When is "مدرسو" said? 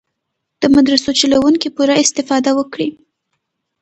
0.75-1.09